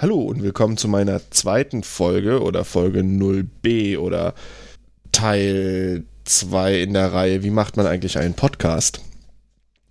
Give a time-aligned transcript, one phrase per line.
[0.00, 4.32] Hallo und willkommen zu meiner zweiten Folge oder Folge 0b oder
[5.10, 9.00] Teil 2 in der Reihe Wie macht man eigentlich einen Podcast?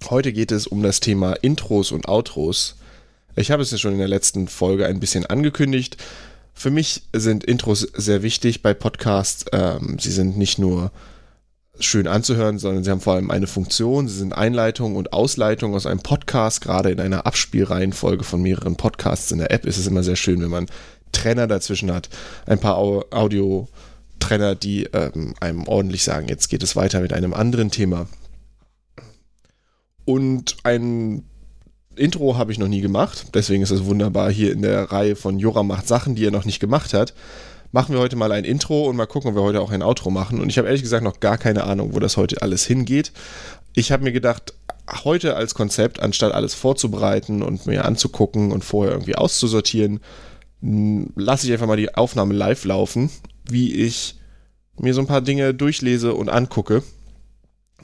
[0.10, 2.78] Heute geht es um das Thema Intros und Outros.
[3.36, 5.98] Ich habe es ja schon in der letzten Folge ein bisschen angekündigt.
[6.54, 9.44] Für mich sind Intros sehr wichtig bei Podcasts.
[9.52, 10.94] Ähm, sie sind nicht nur
[11.80, 14.08] schön anzuhören, sondern sie haben vor allem eine Funktion.
[14.08, 16.62] Sie sind Einleitung und Ausleitung aus einem Podcast.
[16.62, 20.42] Gerade in einer Abspielreihenfolge von mehreren Podcasts in der App ist es immer sehr schön,
[20.42, 20.68] wenn man
[21.12, 22.10] Trenner dazwischen hat.
[22.46, 27.72] Ein paar Audio-Trenner, die ähm, einem ordentlich sagen, jetzt geht es weiter mit einem anderen
[27.72, 28.08] Thema.
[30.06, 31.24] Und ein
[31.96, 35.40] Intro habe ich noch nie gemacht, deswegen ist es wunderbar hier in der Reihe von
[35.40, 37.14] Jora macht Sachen, die er noch nicht gemacht hat
[37.72, 40.10] machen wir heute mal ein Intro und mal gucken, ob wir heute auch ein Outro
[40.10, 40.40] machen.
[40.40, 43.12] Und ich habe ehrlich gesagt noch gar keine Ahnung, wo das heute alles hingeht.
[43.74, 44.54] Ich habe mir gedacht,
[45.04, 50.00] heute als Konzept, anstatt alles vorzubereiten und mir anzugucken und vorher irgendwie auszusortieren,
[50.62, 53.12] lasse ich einfach mal die Aufnahme live laufen,
[53.50, 54.16] wie ich
[54.80, 56.84] mir so ein paar Dinge durchlese und angucke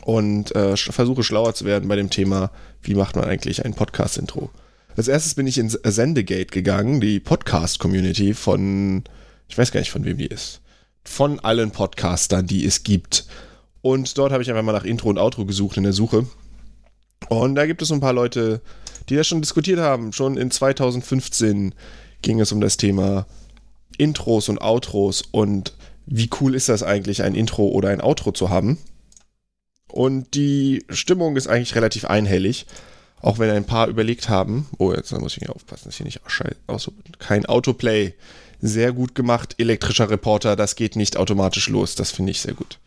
[0.02, 4.49] und äh, versuche schlauer zu werden bei dem Thema, wie macht man eigentlich ein Podcast-Intro.
[4.95, 9.03] Als erstes bin ich ins Sendegate gegangen, die Podcast-Community von
[9.47, 10.61] ich weiß gar nicht, von wem die ist.
[11.03, 13.25] Von allen Podcastern, die es gibt.
[13.81, 16.25] Und dort habe ich einfach mal nach Intro und Outro gesucht in der Suche.
[17.30, 18.61] Und da gibt es ein paar Leute,
[19.09, 20.14] die das schon diskutiert haben.
[20.14, 21.75] Schon in 2015
[22.21, 23.25] ging es um das Thema
[23.97, 25.73] Intros und Outros und
[26.05, 28.77] wie cool ist das eigentlich, ein Intro oder ein Outro zu haben.
[29.88, 32.66] Und die Stimmung ist eigentlich relativ einhellig.
[33.21, 36.21] Auch wenn ein paar überlegt haben, oh, jetzt muss ich hier aufpassen, dass hier nicht
[36.67, 38.16] aus, kein Autoplay
[38.64, 39.56] sehr gut gemacht.
[39.58, 41.95] Elektrischer Reporter, das geht nicht automatisch los.
[41.95, 42.80] Das finde ich sehr gut.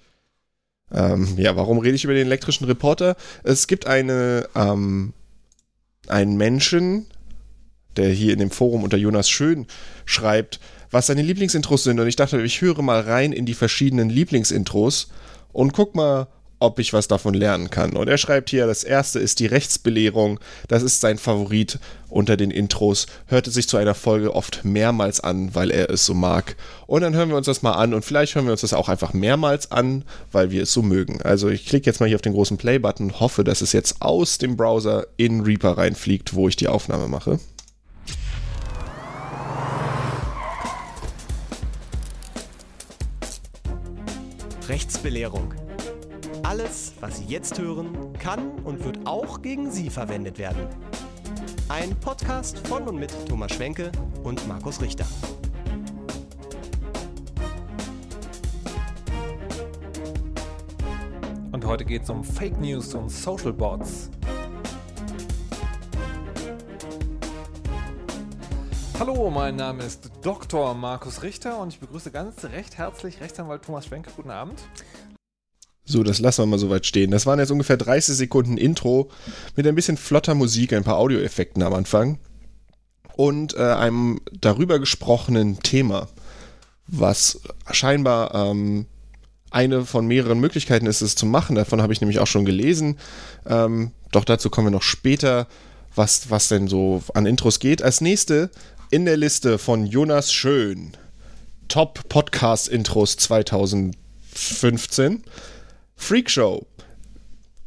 [0.91, 3.15] Ähm, ja, warum rede ich über den elektrischen Reporter?
[3.45, 5.13] Es gibt eine, ähm,
[6.09, 7.07] einen Menschen,
[7.97, 9.67] der hier in dem Forum unter Jonas Schön
[10.07, 10.61] schreibt,
[10.91, 12.01] was seine Lieblingsintros sind.
[12.01, 15.11] Und ich dachte, ich höre mal rein in die verschiedenen Lieblingsintros
[15.53, 17.97] und guck mal, ob ich was davon lernen kann.
[17.97, 20.41] Und er schreibt hier, das erste ist die Rechtsbelehrung.
[20.69, 21.78] Das ist sein Favorit
[22.09, 23.06] unter den Intros.
[23.27, 26.56] Hörte sich zu einer Folge oft mehrmals an, weil er es so mag.
[26.87, 28.89] Und dann hören wir uns das mal an und vielleicht hören wir uns das auch
[28.89, 31.21] einfach mehrmals an, weil wir es so mögen.
[31.22, 34.38] Also ich klicke jetzt mal hier auf den großen Play-Button, hoffe, dass es jetzt aus
[34.38, 37.38] dem Browser in Reaper reinfliegt, wo ich die Aufnahme mache.
[44.69, 45.55] Rechtsbelehrung
[46.47, 50.69] alles, was Sie jetzt hören, kann und wird auch gegen Sie verwendet werden.
[51.69, 53.91] Ein Podcast von und mit Thomas Schwenke
[54.23, 55.06] und Markus Richter.
[61.51, 64.09] Und heute geht es um Fake News und Social Bots.
[69.01, 70.75] Hallo, mein Name ist Dr.
[70.75, 74.12] Markus Richter und ich begrüße ganz recht herzlich Rechtsanwalt Thomas Schwenke.
[74.15, 74.62] Guten Abend.
[75.87, 77.13] So, das lassen wir mal so weit stehen.
[77.13, 79.09] Das waren jetzt ungefähr 30 Sekunden Intro
[79.55, 82.19] mit ein bisschen flotter Musik, ein paar Audioeffekten am Anfang
[83.15, 86.09] und äh, einem darüber gesprochenen Thema,
[86.89, 88.87] was scheinbar ähm,
[89.51, 91.57] eine von mehreren Möglichkeiten ist, es zu machen.
[91.57, 92.99] Davon habe ich nämlich auch schon gelesen.
[93.47, 95.47] Ähm, doch dazu kommen wir noch später,
[95.95, 97.81] was, was denn so an Intros geht.
[97.81, 98.51] Als nächste
[98.91, 100.93] in der Liste von Jonas Schön.
[101.69, 105.23] Top Podcast Intros 2015.
[105.97, 106.67] Freakshow.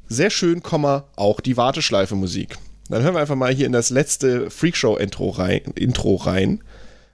[0.07, 2.57] Sehr schön, auch die Warteschleife Musik.
[2.89, 6.63] Dann hören wir einfach mal hier in das letzte Freakshow-Intro rein, Intro rein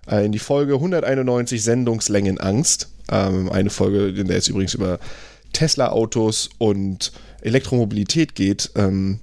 [0.08, 2.90] äh, in die Folge 191 Sendungslängen Angst.
[3.10, 5.00] Ähm, eine Folge, in der es übrigens über
[5.54, 7.12] Tesla-Autos und
[7.42, 8.72] Elektromobilität geht.
[8.76, 9.20] Ähm,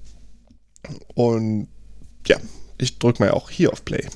[1.15, 1.69] und
[2.27, 2.37] ja,
[2.79, 4.07] ich drücke mal auch hier auf Play.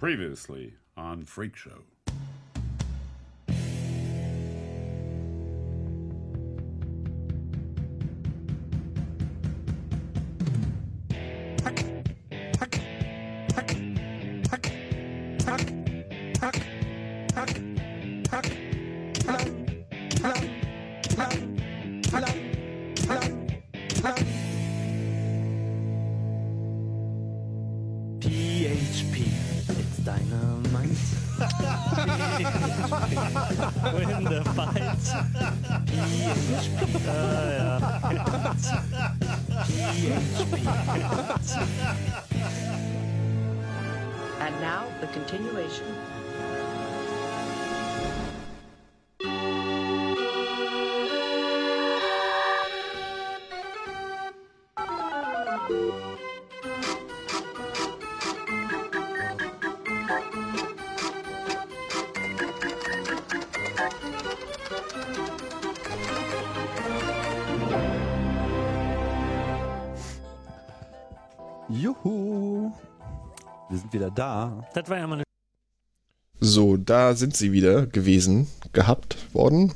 [0.00, 1.91] Previously on Freakshow.
[11.64, 12.01] Pack.
[73.72, 74.68] Wir sind wieder da.
[74.74, 75.24] Das war ja mal eine
[76.40, 79.72] So, da sind sie wieder gewesen, gehabt worden.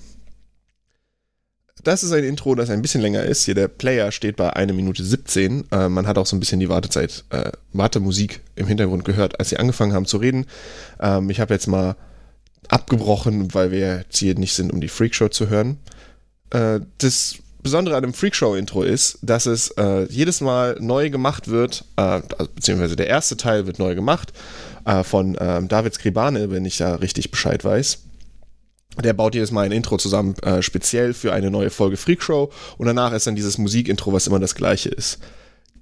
[1.82, 3.46] Das ist ein Intro, das ein bisschen länger ist.
[3.46, 5.70] Hier der Player steht bei 1 Minute 17.
[5.70, 9.48] Äh, man hat auch so ein bisschen die Wartezeit, äh, Wartemusik im Hintergrund gehört, als
[9.48, 10.44] sie angefangen haben zu reden.
[11.00, 11.96] Ähm, ich habe jetzt mal
[12.68, 15.78] abgebrochen, weil wir jetzt hier nicht sind, um die Freakshow zu hören.
[16.50, 21.84] Äh, das Besondere an dem Freakshow-Intro ist, dass es äh, jedes Mal neu gemacht wird,
[21.96, 24.32] äh, also, beziehungsweise der erste Teil wird neu gemacht
[24.84, 27.98] äh, von ähm, David Skribane, wenn ich da richtig Bescheid weiß.
[29.02, 32.86] Der baut jedes Mal ein Intro zusammen, äh, speziell für eine neue Folge Freakshow und
[32.86, 35.18] danach ist dann dieses Musikintro, was immer das gleiche ist.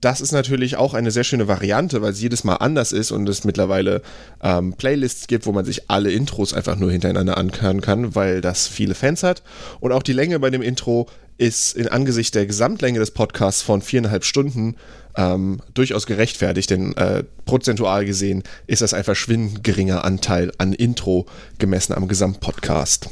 [0.00, 3.28] Das ist natürlich auch eine sehr schöne Variante, weil es jedes Mal anders ist und
[3.28, 4.00] es mittlerweile
[4.42, 8.68] ähm, Playlists gibt, wo man sich alle Intros einfach nur hintereinander anhören kann, weil das
[8.68, 9.42] viele Fans hat.
[9.80, 13.82] Und auch die Länge bei dem Intro ist in Angesicht der Gesamtlänge des Podcasts von
[13.82, 14.76] viereinhalb Stunden
[15.16, 21.26] ähm, durchaus gerechtfertigt, denn äh, prozentual gesehen ist das ein verschwindend geringer Anteil an Intro
[21.58, 23.08] gemessen am Gesamtpodcast.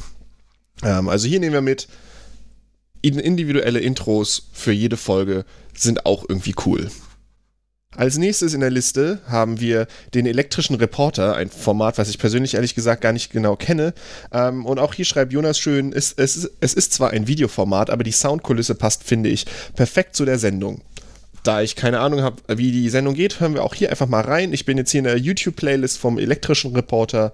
[0.83, 1.89] Ähm, also hier nehmen wir mit,
[3.03, 5.45] individuelle Intros für jede Folge
[5.75, 6.89] sind auch irgendwie cool.
[7.95, 12.55] Als nächstes in der Liste haben wir den elektrischen Reporter, ein Format, was ich persönlich
[12.55, 13.93] ehrlich gesagt gar nicht genau kenne.
[14.33, 17.91] Ähm, und auch hier schreibt Jonas schön, es, es, ist, es ist zwar ein Videoformat,
[17.91, 19.45] aber die Soundkulisse passt, finde ich,
[19.77, 20.81] perfekt zu der Sendung.
[21.43, 24.21] Da ich keine Ahnung habe, wie die Sendung geht, hören wir auch hier einfach mal
[24.21, 24.55] rein.
[24.55, 27.33] Ich bin jetzt hier in der YouTube-Playlist vom elektrischen Reporter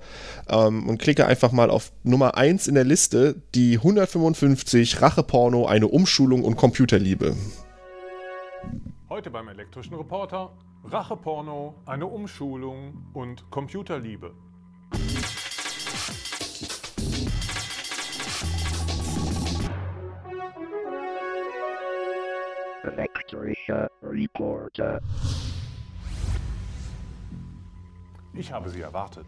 [0.48, 5.86] ähm, und klicke einfach mal auf Nummer 1 in der Liste, die 155 Racheporno, eine
[5.86, 7.36] Umschulung und Computerliebe.
[9.18, 14.32] Heute beim elektrischen Reporter Racheporno, eine Umschulung und Computerliebe.
[22.84, 25.00] Elektrischer Reporter.
[28.34, 29.26] Ich habe sie erwartet.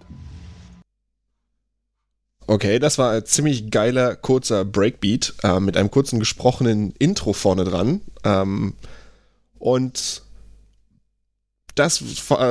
[2.46, 7.64] Okay, das war ein ziemlich geiler, kurzer Breakbeat äh, mit einem kurzen gesprochenen Intro vorne
[7.64, 8.02] dran.
[8.22, 8.74] Ähm,
[9.60, 10.22] und
[11.76, 12.02] das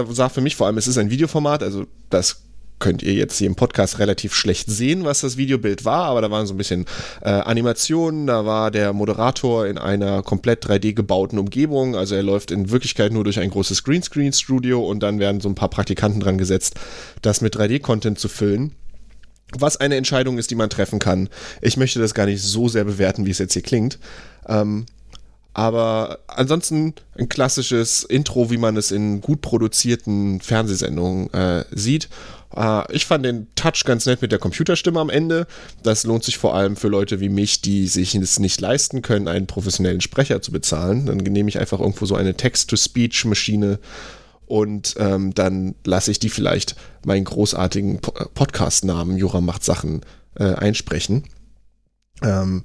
[0.09, 2.43] sah für mich vor allem, es ist ein Videoformat, also das
[2.79, 6.31] könnt ihr jetzt hier im Podcast relativ schlecht sehen, was das Videobild war, aber da
[6.31, 6.85] waren so ein bisschen
[7.21, 12.51] äh, Animationen, da war der Moderator in einer komplett 3D gebauten Umgebung, also er läuft
[12.51, 16.37] in Wirklichkeit nur durch ein großes Greenscreen-Studio und dann werden so ein paar Praktikanten dran
[16.37, 16.75] gesetzt,
[17.21, 18.73] das mit 3D-Content zu füllen.
[19.57, 21.27] Was eine Entscheidung ist, die man treffen kann.
[21.61, 23.97] Ich möchte das gar nicht so sehr bewerten, wie es jetzt hier klingt.
[24.47, 24.85] Ähm,
[25.59, 32.07] aber ansonsten ein klassisches Intro, wie man es in gut produzierten Fernsehsendungen äh, sieht.
[32.55, 35.47] Äh, ich fand den Touch ganz nett mit der Computerstimme am Ende.
[35.83, 39.27] Das lohnt sich vor allem für Leute wie mich, die sich es nicht leisten können,
[39.27, 41.07] einen professionellen Sprecher zu bezahlen.
[41.07, 43.79] Dann nehme ich einfach irgendwo so eine Text-to-Speech-Maschine
[44.45, 50.05] und ähm, dann lasse ich die vielleicht meinen großartigen po Podcast-Namen Jura macht Sachen
[50.35, 51.25] äh, einsprechen.
[52.23, 52.63] Ähm,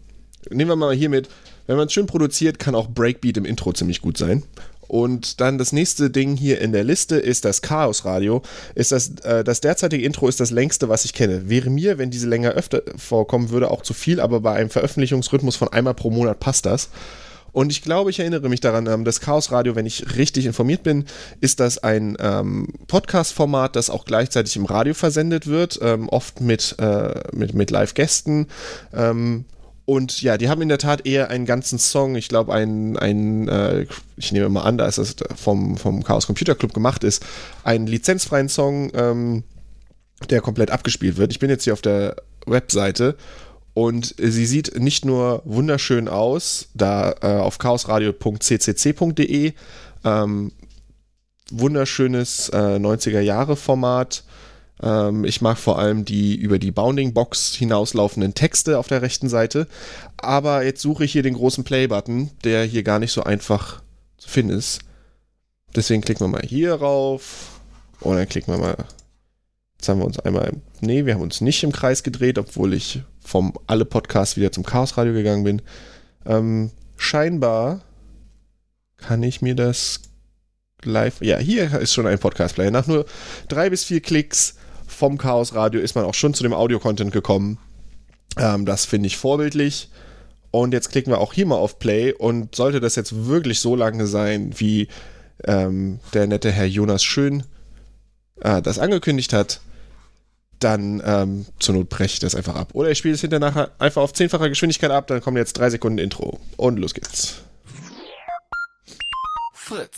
[0.48, 1.28] nehmen wir mal hier mit
[1.66, 4.42] wenn man es schön produziert, kann auch Breakbeat im Intro ziemlich gut sein.
[4.86, 8.42] Und dann das nächste Ding hier in der Liste ist das Chaos Radio.
[8.74, 11.48] Ist das, äh, das derzeitige Intro ist das längste, was ich kenne.
[11.48, 15.56] Wäre mir, wenn diese länger öfter vorkommen würde, auch zu viel, aber bei einem Veröffentlichungsrhythmus
[15.56, 16.90] von einmal pro Monat passt das.
[17.52, 20.82] Und ich glaube, ich erinnere mich daran, ähm, das Chaos Radio, wenn ich richtig informiert
[20.82, 21.04] bin,
[21.40, 26.74] ist das ein ähm, Podcast-Format, das auch gleichzeitig im Radio versendet wird, ähm, oft mit,
[26.78, 28.48] äh, mit, mit Live-Gästen.
[28.92, 29.44] Ähm,
[29.86, 33.48] und ja, die haben in der Tat eher einen ganzen Song, ich glaube, ein, ein
[33.48, 33.86] äh,
[34.16, 37.24] ich nehme mal an, da ist das vom, vom Chaos Computer Club gemacht ist,
[37.64, 39.44] einen lizenzfreien Song, ähm,
[40.30, 41.32] der komplett abgespielt wird.
[41.32, 43.16] Ich bin jetzt hier auf der Webseite
[43.74, 49.52] und sie sieht nicht nur wunderschön aus, da äh, auf chaosradio.ccc.de,
[50.04, 50.52] ähm,
[51.50, 54.34] wunderschönes äh, 90er-Jahre-Format, ähm,
[55.24, 59.68] ich mag vor allem die über die Bounding Box hinauslaufenden Texte auf der rechten Seite.
[60.16, 63.82] Aber jetzt suche ich hier den großen Play-Button, der hier gar nicht so einfach
[64.18, 64.80] zu finden ist.
[65.74, 67.60] Deswegen klicken wir mal hier rauf.
[68.00, 68.76] Und dann klicken wir mal.
[69.76, 70.52] Jetzt haben wir uns einmal.
[70.80, 74.64] Nee, wir haben uns nicht im Kreis gedreht, obwohl ich vom alle Podcasts wieder zum
[74.64, 75.62] Chaos Radio gegangen bin.
[76.26, 77.82] Ähm, scheinbar
[78.96, 80.00] kann ich mir das
[80.82, 81.20] live.
[81.20, 82.70] Ja, hier ist schon ein Podcast-Player.
[82.70, 83.06] Nach nur
[83.48, 84.56] drei bis vier Klicks
[84.94, 87.58] vom Chaos Radio ist man auch schon zu dem Audio-Content gekommen.
[88.38, 89.90] Ähm, das finde ich vorbildlich.
[90.50, 92.12] Und jetzt klicken wir auch hier mal auf Play.
[92.12, 94.88] Und sollte das jetzt wirklich so lange sein, wie
[95.44, 97.44] ähm, der nette Herr Jonas Schön
[98.40, 99.60] äh, das angekündigt hat,
[100.60, 102.70] dann ähm, zur Not breche ich das einfach ab.
[102.72, 105.98] Oder ich spiele es hinterher einfach auf zehnfacher Geschwindigkeit ab, dann kommen jetzt drei Sekunden
[105.98, 106.40] Intro.
[106.56, 107.42] Und los geht's.
[109.52, 109.96] Fritz.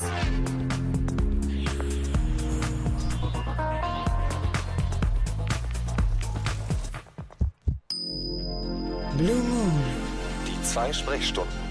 [10.77, 11.66] Zwei Sprechstunden.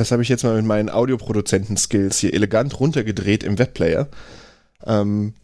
[0.00, 4.08] Das habe ich jetzt mal mit meinen Audioproduzenten-Skills hier elegant runtergedreht im Webplayer.
[4.86, 5.34] Ähm,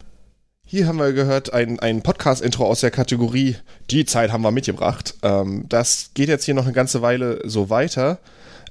[0.64, 3.56] hier haben wir gehört ein, ein Podcast-Intro aus der Kategorie
[3.90, 5.14] Die Zeit haben wir mitgebracht.
[5.22, 8.18] Ähm, das geht jetzt hier noch eine ganze Weile so weiter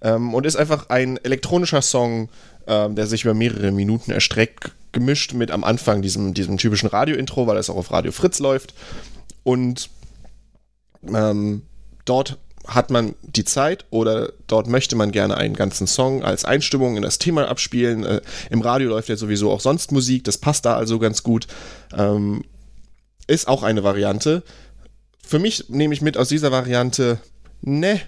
[0.01, 2.30] ähm, und ist einfach ein elektronischer Song,
[2.65, 7.46] ähm, der sich über mehrere Minuten erstreckt, gemischt mit am Anfang diesem, diesem typischen Radio-Intro,
[7.46, 8.74] weil es auch auf Radio Fritz läuft.
[9.44, 9.92] Und
[11.13, 11.62] ähm,
[12.06, 16.95] dort hat man die Zeit oder dort möchte man gerne einen ganzen Song als Einstimmung
[16.98, 18.03] in das Thema abspielen.
[18.03, 21.48] Äh, Im Radio läuft ja sowieso auch sonst Musik, das passt da also ganz gut.
[21.95, 22.43] Ähm,
[23.27, 24.43] ist auch eine Variante.
[25.25, 27.19] Für mich nehme ich mit aus dieser Variante,
[27.62, 28.00] ne,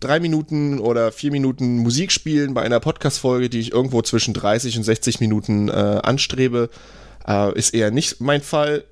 [0.00, 4.78] drei Minuten oder vier Minuten Musik spielen bei einer Podcast-Folge, die ich irgendwo zwischen 30
[4.78, 6.70] und 60 Minuten äh, anstrebe,
[7.26, 8.84] äh, ist eher nicht mein Fall.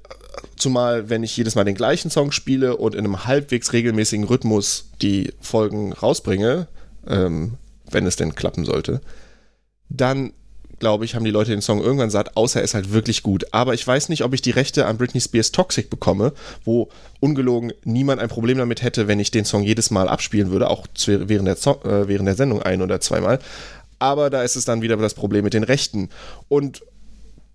[0.56, 4.90] Zumal, wenn ich jedes Mal den gleichen Song spiele und in einem halbwegs regelmäßigen Rhythmus
[5.02, 6.66] die Folgen rausbringe,
[7.06, 7.54] ähm,
[7.90, 9.00] wenn es denn klappen sollte,
[9.88, 10.32] dann
[10.80, 13.44] glaube ich, haben die Leute den Song irgendwann satt, außer er ist halt wirklich gut.
[13.52, 16.32] Aber ich weiß nicht, ob ich die Rechte an Britney Spears Toxic bekomme,
[16.64, 16.88] wo
[17.20, 20.87] ungelogen niemand ein Problem damit hätte, wenn ich den Song jedes Mal abspielen würde, auch
[21.06, 23.38] während, der äh, während der Sendung ein- oder zweimal.
[23.99, 26.09] Aber da ist es dann wieder das Problem mit den Rechten.
[26.49, 26.82] Und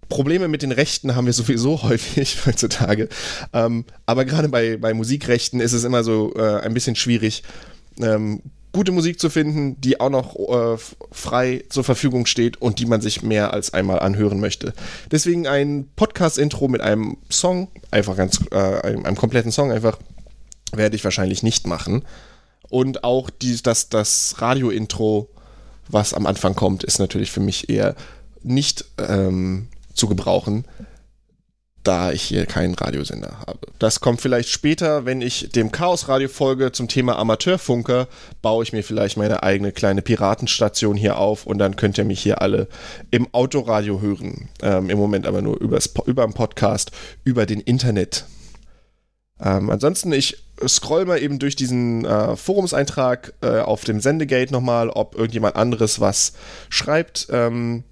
[0.10, 3.10] Probleme mit den Rechten haben wir sowieso häufig heutzutage.
[3.54, 7.44] Ähm, aber gerade bei, bei Musikrechten ist es immer so äh, ein bisschen schwierig,
[8.00, 8.42] ähm,
[8.76, 10.78] gute Musik zu finden, die auch noch äh,
[11.10, 14.74] frei zur Verfügung steht und die man sich mehr als einmal anhören möchte.
[15.10, 19.98] Deswegen ein Podcast-Intro mit einem Song, einfach ganz, äh, einem, einem kompletten Song einfach,
[20.74, 22.04] werde ich wahrscheinlich nicht machen.
[22.68, 25.30] Und auch die, das, das Radio-Intro,
[25.88, 27.96] was am Anfang kommt, ist natürlich für mich eher
[28.44, 30.66] nicht ähm, zu gebrauchen,
[31.84, 33.60] da ich hier keinen Radiosender habe.
[33.80, 38.08] Das kommt vielleicht später, wenn ich dem Chaos-Radio folge zum Thema Amateurfunker,
[38.42, 42.22] baue ich mir vielleicht meine eigene kleine Piratenstation hier auf und dann könnt ihr mich
[42.22, 42.68] hier alle
[43.12, 44.50] im Autoradio hören.
[44.62, 46.92] Ähm, Im Moment aber nur über den Podcast,
[47.24, 48.26] über den Internet.
[49.40, 54.90] Ähm, ansonsten, ich scroll mal eben durch diesen äh, Forumseintrag äh, auf dem Sendegate nochmal,
[54.90, 56.34] ob irgendjemand anderes was
[56.70, 57.28] schreibt.
[57.30, 57.84] Ähm,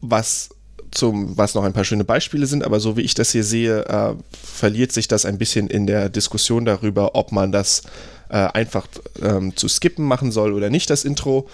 [0.00, 0.50] was
[0.90, 3.84] zum, was noch ein paar schöne Beispiele sind, aber so wie ich das hier sehe,
[3.86, 7.82] äh, verliert sich das ein bisschen in der Diskussion darüber, ob man das
[8.30, 8.86] äh, einfach
[9.22, 11.48] ähm, zu skippen machen soll oder nicht, das Intro.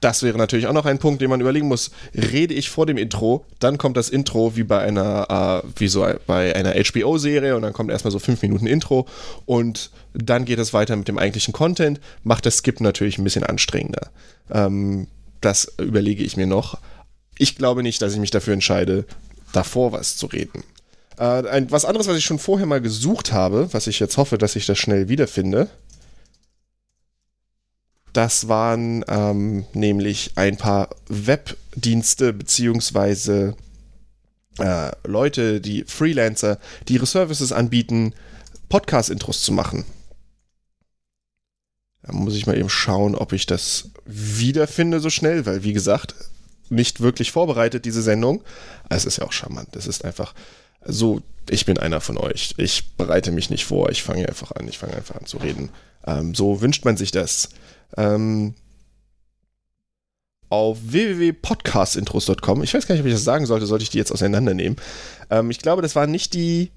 [0.00, 1.92] Das wäre natürlich auch noch ein Punkt, den man überlegen muss.
[2.12, 6.04] Rede ich vor dem Intro, dann kommt das Intro wie bei einer, äh, wie so
[6.26, 9.06] bei einer HBO-Serie und dann kommt erstmal so fünf Minuten Intro
[9.46, 12.00] und dann geht es weiter mit dem eigentlichen Content.
[12.24, 14.10] Macht das Skip natürlich ein bisschen anstrengender.
[14.50, 15.06] Ähm,
[15.40, 16.78] das überlege ich mir noch
[17.38, 19.04] ich glaube nicht, dass ich mich dafür entscheide,
[19.52, 20.64] davor was zu reden.
[21.18, 24.38] Äh, ein, was anderes, was ich schon vorher mal gesucht habe, was ich jetzt hoffe,
[24.38, 25.68] dass ich das schnell wiederfinde,
[28.12, 33.56] das waren ähm, nämlich ein paar Webdienste beziehungsweise
[34.58, 36.58] äh, Leute, die Freelancer,
[36.88, 38.14] die ihre Services anbieten,
[38.68, 39.84] Podcast-Intros zu machen.
[42.02, 46.14] Da muss ich mal eben schauen, ob ich das wiederfinde so schnell, weil wie gesagt,
[46.72, 48.42] nicht wirklich vorbereitet, diese Sendung.
[48.88, 49.76] Es ist ja auch charmant.
[49.76, 50.34] Es ist einfach
[50.84, 52.54] so, ich bin einer von euch.
[52.56, 55.70] Ich bereite mich nicht vor, ich fange einfach an, ich fange einfach an zu reden.
[56.06, 57.50] Ähm, so wünscht man sich das.
[57.96, 58.54] Ähm,
[60.48, 62.62] auf www.podcastintros.com.
[62.62, 64.76] Ich weiß gar nicht, ob ich das sagen sollte, sollte ich die jetzt auseinandernehmen.
[65.30, 66.70] Ähm, ich glaube, das war nicht die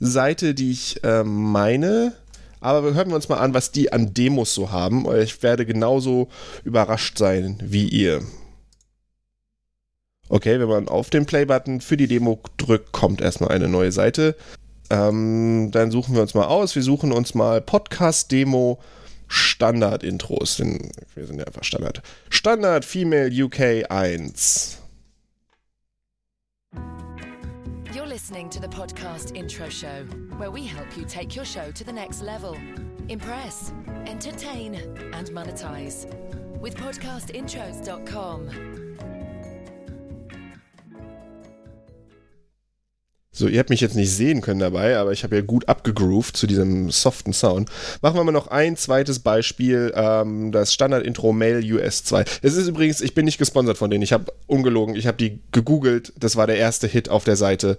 [0.00, 2.12] Seite, die ich ähm, meine.
[2.60, 5.06] Aber hören wir uns mal an, was die an Demos so haben.
[5.16, 6.28] Ich werde genauso
[6.64, 8.22] überrascht sein wie ihr.
[10.32, 14.34] Okay, wenn man auf den Play-Button für die Demo drückt, kommt erstmal eine neue Seite.
[14.88, 16.74] Ähm, dann suchen wir uns mal aus.
[16.74, 18.80] Wir suchen uns mal Podcast-Demo
[19.28, 20.62] Standard-Intros.
[21.14, 22.00] Wir sind ja einfach Standard.
[22.30, 24.78] Standard Female UK 1.
[27.92, 30.06] You're listening to the podcast intro show,
[30.38, 32.56] where we help you take your show to the next level.
[33.08, 33.74] Impress,
[34.06, 34.76] entertain,
[35.12, 36.06] and monetize.
[36.58, 38.81] With podcastintros.com.
[43.42, 46.36] So, ihr habt mich jetzt nicht sehen können dabei, aber ich habe ja gut abgegroovt
[46.36, 47.70] zu diesem soften Sound.
[48.00, 52.24] Machen wir mal noch ein zweites Beispiel, ähm, das Standard-Intro Mail US 2.
[52.42, 55.40] Es ist übrigens, ich bin nicht gesponsert von denen, ich habe ungelogen, ich habe die
[55.50, 57.78] gegoogelt, das war der erste Hit auf der Seite.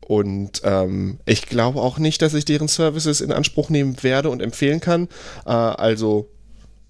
[0.00, 4.40] Und ähm, ich glaube auch nicht, dass ich deren Services in Anspruch nehmen werde und
[4.40, 5.08] empfehlen kann.
[5.44, 6.30] Äh, also,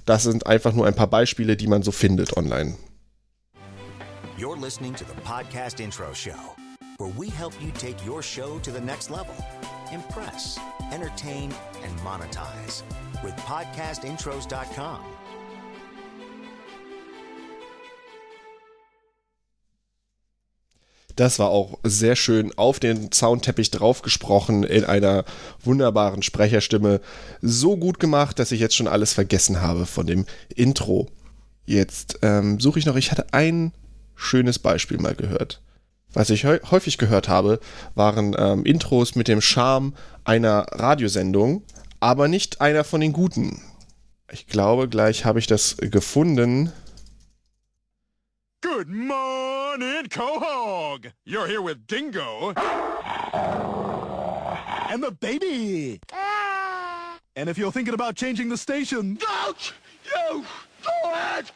[0.06, 2.76] das sind einfach nur ein paar Beispiele, die man so findet online.
[4.38, 6.54] You're listening to the Podcast Intro Show,
[6.98, 9.34] where we help you take your show to the next level.
[9.92, 10.58] Impress,
[10.92, 12.82] entertain, and monetize
[13.22, 15.00] with podcastintros.com.
[21.16, 25.24] Das war auch sehr schön auf den Soundteppich draufgesprochen in einer
[25.62, 27.00] wunderbaren Sprecherstimme.
[27.40, 31.08] So gut gemacht, dass ich jetzt schon alles vergessen habe von dem Intro.
[31.66, 33.72] Jetzt ähm, suche ich noch, ich hatte ein
[34.16, 35.60] schönes Beispiel mal gehört.
[36.14, 37.58] Was ich häufig gehört habe,
[37.96, 41.64] waren ähm, Intros mit dem Charme einer Radiosendung,
[41.98, 43.60] aber nicht einer von den guten.
[44.30, 46.72] Ich glaube, gleich habe ich das gefunden.
[48.62, 51.12] Good morning, Quahog.
[51.26, 52.54] You're here with Dingo.
[54.88, 56.00] And the baby.
[57.36, 59.72] And if you're thinking about changing the station, don't
[60.04, 60.44] you!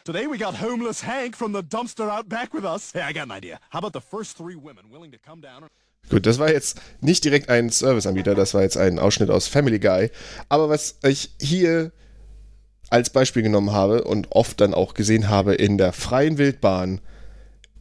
[0.03, 2.91] Today we got homeless Hank from the dumpster out back with us.
[2.93, 3.59] Hey, I got an idea.
[3.69, 5.67] How about the first three women willing to come down.
[6.09, 9.79] Gut, das war jetzt nicht direkt ein Serviceanbieter, das war jetzt ein Ausschnitt aus Family
[9.79, 10.09] Guy.
[10.47, 11.91] Aber was ich hier
[12.89, 17.01] als Beispiel genommen habe und oft dann auch gesehen habe in der freien Wildbahn,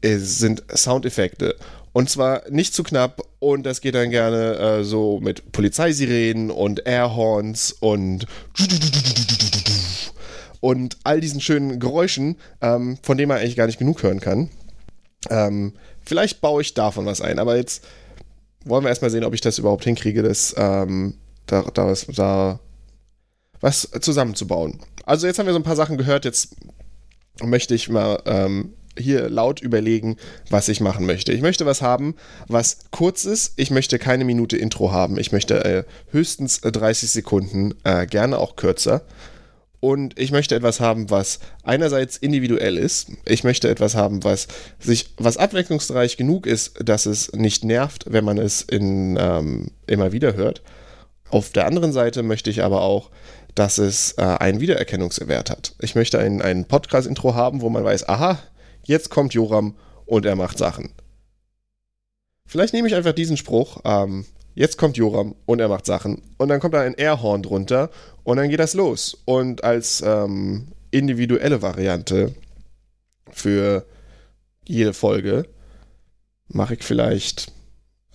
[0.01, 1.57] ist, sind Soundeffekte.
[1.93, 6.87] Und zwar nicht zu knapp und das geht dann gerne äh, so mit Polizeisirenen und
[6.87, 8.27] Airhorns und
[10.61, 14.51] und all diesen schönen Geräuschen, ähm, von denen man eigentlich gar nicht genug hören kann.
[15.31, 17.85] Ähm, vielleicht baue ich davon was ein, aber jetzt
[18.65, 21.15] wollen wir erstmal sehen, ob ich das überhaupt hinkriege, das ähm,
[21.47, 22.61] da, da, was, da
[23.61, 24.81] was zusammenzubauen.
[25.05, 26.55] Also jetzt haben wir so ein paar Sachen gehört, jetzt
[27.43, 30.17] möchte ich mal ähm, hier laut überlegen,
[30.51, 31.33] was ich machen möchte.
[31.33, 32.15] Ich möchte was haben,
[32.49, 33.53] was kurz ist.
[33.57, 35.19] Ich möchte keine Minute Intro haben.
[35.19, 39.03] Ich möchte äh, höchstens 30 Sekunden, äh, gerne auch kürzer.
[39.81, 43.13] Und ich möchte etwas haben, was einerseits individuell ist.
[43.25, 44.49] Ich möchte etwas haben, was
[44.81, 50.11] sich, was abwechslungsreich genug ist, dass es nicht nervt, wenn man es in, ähm, immer
[50.13, 50.63] wieder hört.
[51.31, 53.11] Auf der anderen Seite möchte ich aber auch,
[53.55, 55.75] dass es äh, einen Wiedererkennungswert hat.
[55.81, 58.39] Ich möchte ein, ein Podcast-Intro haben, wo man weiß, aha,
[58.83, 60.93] jetzt kommt Joram und er macht Sachen.
[62.47, 64.25] Vielleicht nehme ich einfach diesen Spruch, ähm,
[64.59, 66.21] jetzt kommt Joram und er macht Sachen.
[66.37, 67.91] Und dann kommt da ein Airhorn drunter
[68.25, 69.17] und dann geht das los.
[69.25, 72.35] Und als ähm, individuelle Variante
[73.31, 73.87] für
[74.67, 75.47] jede Folge
[76.49, 77.53] mache ich vielleicht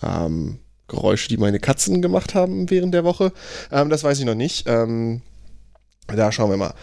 [0.02, 3.32] ähm, Geräusche, die meine Katzen gemacht haben während der Woche.
[3.72, 4.68] Ähm, das weiß ich noch nicht.
[4.68, 5.22] Ähm,
[6.08, 6.74] da schauen wir mal.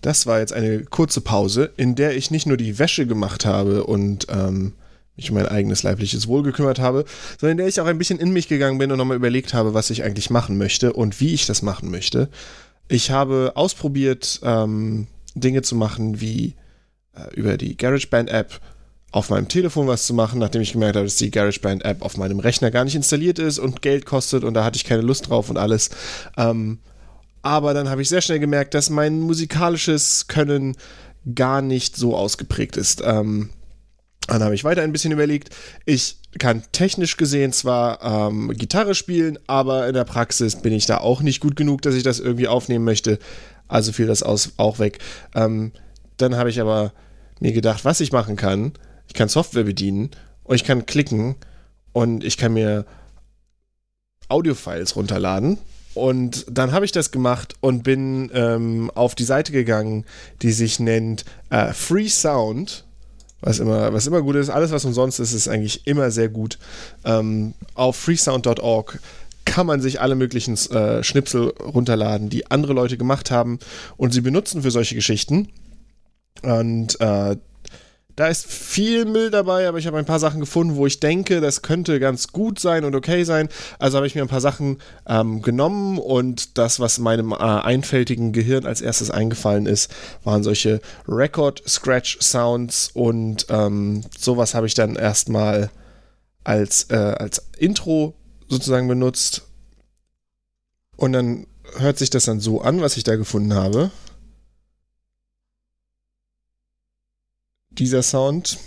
[0.00, 3.84] Das war jetzt eine kurze Pause, in der ich nicht nur die Wäsche gemacht habe
[3.84, 4.74] und ähm,
[5.16, 7.04] mich um mein eigenes leibliches Wohl gekümmert habe,
[7.38, 9.74] sondern in der ich auch ein bisschen in mich gegangen bin und nochmal überlegt habe,
[9.74, 12.28] was ich eigentlich machen möchte und wie ich das machen möchte.
[12.88, 16.54] Ich habe ausprobiert, ähm, Dinge zu machen, wie
[17.14, 18.60] äh, über die GarageBand-App
[19.12, 22.40] auf meinem Telefon was zu machen, nachdem ich gemerkt habe, dass die GarageBand-App auf meinem
[22.40, 25.50] Rechner gar nicht installiert ist und Geld kostet und da hatte ich keine Lust drauf
[25.50, 25.90] und alles.
[26.38, 26.78] Ähm,
[27.42, 30.76] aber dann habe ich sehr schnell gemerkt, dass mein musikalisches Können
[31.34, 33.02] gar nicht so ausgeprägt ist.
[33.04, 33.50] Ähm,
[34.28, 35.50] dann habe ich weiter ein bisschen überlegt.
[35.84, 40.98] Ich kann technisch gesehen zwar ähm, Gitarre spielen, aber in der Praxis bin ich da
[40.98, 43.18] auch nicht gut genug, dass ich das irgendwie aufnehmen möchte.
[43.68, 44.98] Also fiel das aus, auch weg.
[45.34, 45.72] Ähm,
[46.16, 46.92] dann habe ich aber
[47.40, 48.72] mir gedacht, was ich machen kann.
[49.08, 50.10] Ich kann Software bedienen
[50.44, 51.34] und ich kann klicken
[51.92, 52.86] und ich kann mir
[54.28, 55.58] Audiofiles runterladen
[55.94, 60.04] und dann habe ich das gemacht und bin ähm, auf die Seite gegangen,
[60.40, 62.84] die sich nennt äh, Free Sound.
[63.42, 64.50] Was immer, was immer gut ist.
[64.50, 66.58] Alles, was umsonst ist, ist eigentlich immer sehr gut.
[67.04, 69.00] Ähm, auf freesound.org
[69.44, 73.58] kann man sich alle möglichen äh, Schnipsel runterladen, die andere Leute gemacht haben
[73.96, 75.48] und sie benutzen für solche Geschichten.
[76.42, 77.36] Und äh,
[78.16, 81.40] da ist viel Müll dabei, aber ich habe ein paar Sachen gefunden, wo ich denke,
[81.40, 83.48] das könnte ganz gut sein und okay sein.
[83.78, 88.32] Also habe ich mir ein paar Sachen ähm, genommen und das, was meinem äh, einfältigen
[88.32, 89.90] Gehirn als erstes eingefallen ist,
[90.24, 95.70] waren solche Record-Scratch-Sounds und ähm, sowas habe ich dann erstmal
[96.44, 98.14] als, äh, als Intro
[98.48, 99.42] sozusagen benutzt.
[100.96, 101.46] Und dann
[101.78, 103.90] hört sich das dann so an, was ich da gefunden habe.
[107.78, 108.58] Dieser Sound,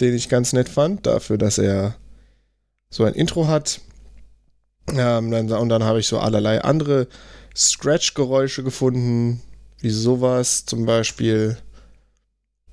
[0.00, 1.96] den ich ganz nett fand, dafür, dass er
[2.90, 3.80] so ein Intro hat.
[4.88, 7.08] Ähm, dann, und dann habe ich so allerlei andere
[7.54, 9.42] Scratch-Geräusche gefunden,
[9.78, 11.56] wie sowas zum Beispiel.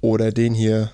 [0.01, 0.91] Oder den hier.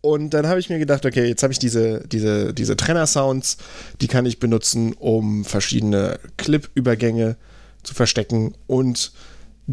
[0.00, 3.58] Und dann habe ich mir gedacht, okay, jetzt habe ich diese, diese, diese Trenner-Sounds,
[4.00, 7.36] die kann ich benutzen, um verschiedene Clip-Übergänge
[7.82, 9.12] zu verstecken und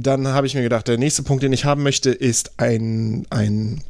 [0.03, 3.81] dann habe ich mir gedacht, der nächste Punkt, den ich haben möchte, ist ein, ein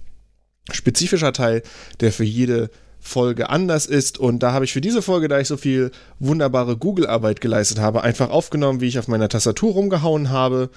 [0.72, 1.63] spezifischer Teil,
[2.00, 4.17] der für jede Folge anders ist.
[4.17, 8.04] Und da habe ich für diese Folge, da ich so viel wunderbare Google-Arbeit geleistet habe,
[8.04, 10.70] einfach aufgenommen, wie ich auf meiner Tastatur rumgehauen habe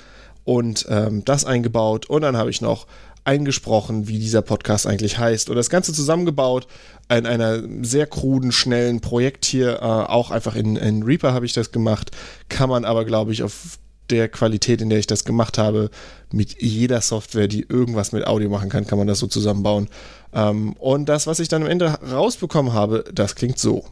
[0.45, 2.07] und ähm, das eingebaut.
[2.07, 2.87] Und dann habe ich noch
[3.25, 5.51] eingesprochen, wie dieser Podcast eigentlich heißt.
[5.51, 6.67] Und das Ganze zusammengebaut
[7.11, 9.77] in einer sehr kruden, schnellen Projekt hier.
[9.77, 12.11] Äh, auch einfach in, in Reaper habe ich das gemacht.
[12.49, 13.79] Kann man aber, glaube ich, auf
[14.11, 15.91] der Qualität, in der ich das gemacht habe,
[16.33, 19.89] mit jeder Software, die irgendwas mit Audio machen kann, kann man das so zusammenbauen.
[20.33, 23.85] Ähm, und das, was ich dann am Ende rausbekommen habe, das klingt so.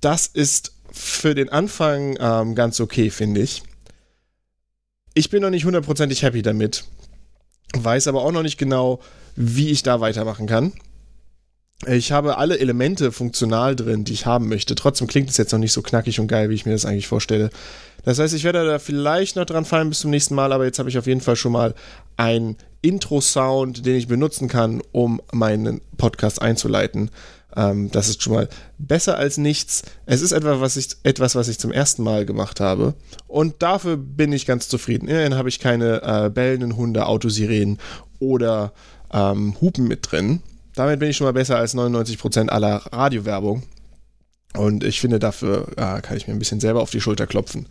[0.00, 3.62] Das ist für den Anfang ähm, ganz okay, finde ich.
[5.14, 6.84] Ich bin noch nicht hundertprozentig happy damit
[7.76, 9.00] weiß aber auch noch nicht genau,
[9.36, 10.72] wie ich da weitermachen kann.
[11.86, 14.74] Ich habe alle Elemente funktional drin, die ich haben möchte.
[14.74, 17.08] Trotzdem klingt es jetzt noch nicht so knackig und geil, wie ich mir das eigentlich
[17.08, 17.48] vorstelle.
[18.04, 20.78] Das heißt, ich werde da vielleicht noch dran fallen bis zum nächsten Mal, aber jetzt
[20.78, 21.74] habe ich auf jeden Fall schon mal
[22.16, 27.10] einen Intro-Sound, den ich benutzen kann, um meinen Podcast einzuleiten.
[27.56, 29.82] Ähm, das ist schon mal besser als nichts.
[30.06, 32.94] Es ist etwas was, ich, etwas, was ich zum ersten Mal gemacht habe.
[33.26, 35.08] Und dafür bin ich ganz zufrieden.
[35.08, 37.78] Immerhin habe ich keine äh, bellenden Hunde, Autosirenen
[38.18, 38.72] oder
[39.12, 40.42] ähm, Hupen mit drin.
[40.74, 43.64] Damit bin ich schon mal besser als 99% aller Radiowerbung.
[44.56, 47.66] Und ich finde, dafür äh, kann ich mir ein bisschen selber auf die Schulter klopfen.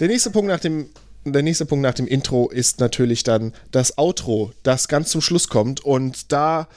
[0.00, 0.86] Der nächste Punkt nach dem
[1.24, 5.48] der nächste Punkt nach dem Intro ist natürlich dann das Outro, das ganz zum Schluss
[5.48, 5.80] kommt.
[5.80, 6.68] Und da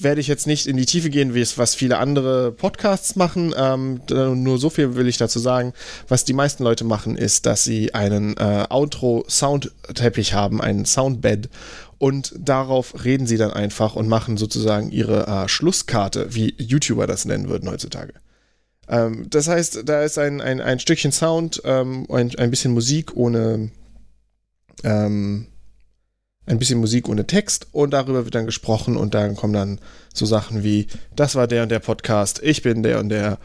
[0.00, 3.54] werde ich jetzt nicht in die Tiefe gehen, wie es was viele andere Podcasts machen.
[3.56, 5.72] Ähm, nur so viel will ich dazu sagen.
[6.08, 11.48] Was die meisten Leute machen, ist, dass sie einen äh, Outro-Soundteppich haben, einen Soundbed.
[11.98, 17.24] Und darauf reden sie dann einfach und machen sozusagen ihre äh, Schlusskarte, wie YouTuber das
[17.24, 18.14] nennen würden heutzutage.
[18.88, 23.16] Ähm, das heißt, da ist ein, ein, ein Stückchen Sound, ähm, ein, ein bisschen Musik
[23.16, 23.70] ohne
[24.82, 25.46] ähm,
[26.46, 29.80] ein bisschen Musik ohne Text und darüber wird dann gesprochen und dann kommen dann
[30.12, 33.38] so Sachen wie, das war der und der Podcast, ich bin der und der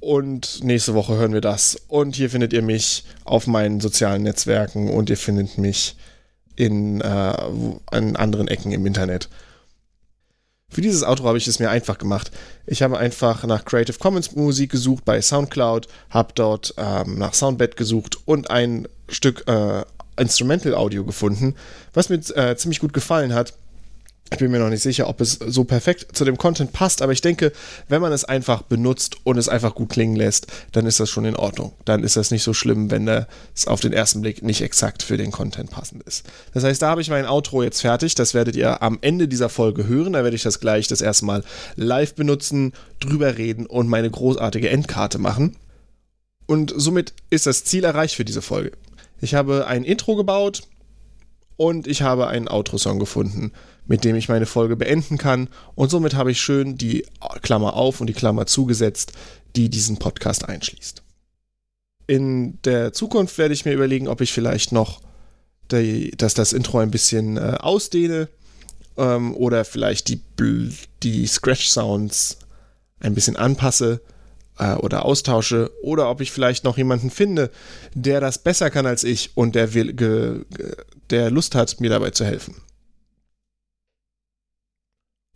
[0.00, 4.88] und nächste Woche hören wir das und hier findet ihr mich auf meinen sozialen Netzwerken
[4.88, 5.96] und ihr findet mich
[6.56, 9.28] in, äh, an anderen Ecken im Internet.
[10.70, 12.30] Für dieses Outro habe ich es mir einfach gemacht.
[12.64, 17.76] Ich habe einfach nach Creative Commons Musik gesucht bei SoundCloud, habe dort ähm, nach Soundbed
[17.76, 19.82] gesucht und ein Stück äh,
[20.20, 21.54] Instrumental Audio gefunden,
[21.92, 23.54] was mir äh, ziemlich gut gefallen hat.
[24.32, 27.10] Ich bin mir noch nicht sicher, ob es so perfekt zu dem Content passt, aber
[27.10, 27.50] ich denke,
[27.88, 31.24] wenn man es einfach benutzt und es einfach gut klingen lässt, dann ist das schon
[31.24, 31.72] in Ordnung.
[31.84, 35.16] Dann ist das nicht so schlimm, wenn es auf den ersten Blick nicht exakt für
[35.16, 36.24] den Content passend ist.
[36.54, 38.14] Das heißt, da habe ich mein Outro jetzt fertig.
[38.14, 40.12] Das werdet ihr am Ende dieser Folge hören.
[40.12, 41.42] Da werde ich das gleich das erste Mal
[41.74, 45.56] live benutzen, drüber reden und meine großartige Endkarte machen.
[46.46, 48.72] Und somit ist das Ziel erreicht für diese Folge.
[49.20, 50.62] Ich habe ein Intro gebaut
[51.56, 53.52] und ich habe einen Outro-Song gefunden,
[53.86, 55.48] mit dem ich meine Folge beenden kann.
[55.74, 57.04] Und somit habe ich schön die
[57.42, 59.12] Klammer auf und die Klammer zugesetzt,
[59.56, 61.02] die diesen Podcast einschließt.
[62.06, 65.00] In der Zukunft werde ich mir überlegen, ob ich vielleicht noch
[65.70, 68.28] die, dass das Intro ein bisschen äh, ausdehne
[68.96, 70.20] ähm, oder vielleicht die,
[71.02, 72.38] die Scratch-Sounds
[73.00, 74.00] ein bisschen anpasse
[74.60, 77.50] äh, oder austausche oder ob ich vielleicht noch jemanden finde,
[77.94, 80.44] der das besser kann als ich und der, will, ge,
[81.08, 82.56] der Lust hat, mir dabei zu helfen.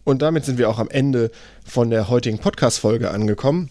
[0.05, 1.31] Und damit sind wir auch am Ende
[1.65, 3.71] von der heutigen Podcast-Folge angekommen.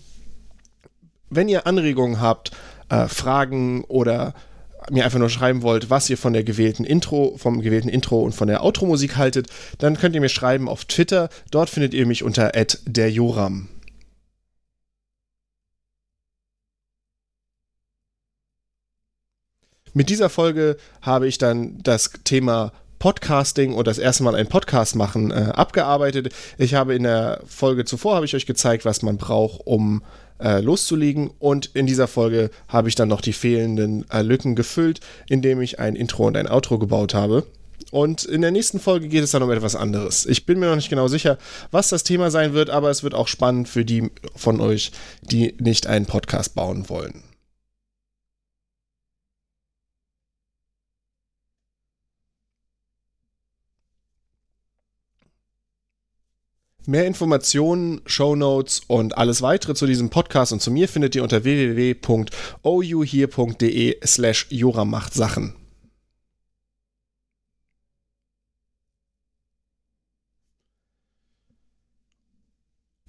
[1.29, 2.51] Wenn ihr Anregungen habt,
[2.89, 4.33] äh, Fragen oder
[4.89, 8.33] mir einfach nur schreiben wollt, was ihr von der gewählten Intro, vom gewählten Intro und
[8.33, 11.29] von der Outro-Musik haltet, dann könnt ihr mir schreiben auf Twitter.
[11.51, 12.51] Dort findet ihr mich unter
[12.85, 13.69] derjoram.
[19.95, 24.95] Mit dieser Folge habe ich dann das Thema Podcasting und das erste Mal einen Podcast
[24.95, 26.33] machen äh, abgearbeitet.
[26.57, 30.01] Ich habe in der Folge zuvor habe ich euch gezeigt, was man braucht, um
[30.39, 34.99] äh, loszulegen und in dieser Folge habe ich dann noch die fehlenden äh, Lücken gefüllt,
[35.29, 37.45] indem ich ein Intro und ein Outro gebaut habe.
[37.91, 40.25] Und in der nächsten Folge geht es dann um etwas anderes.
[40.25, 41.37] Ich bin mir noch nicht genau sicher,
[41.69, 45.53] was das Thema sein wird, aber es wird auch spannend für die von euch, die
[45.59, 47.23] nicht einen Podcast bauen wollen.
[56.85, 61.45] Mehr Informationen, Shownotes und alles weitere zu diesem Podcast und zu mir findet ihr unter
[61.45, 62.05] www.ouhier.de
[64.05, 65.55] slash Jora macht Sachen.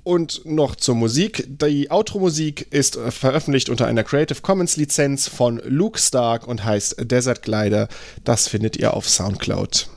[0.05, 1.45] Und noch zur Musik.
[1.49, 7.43] Die Outro-Musik ist veröffentlicht unter einer Creative Commons Lizenz von Luke Stark und heißt Desert
[7.43, 7.89] Glider.
[8.23, 9.89] Das findet ihr auf Soundcloud.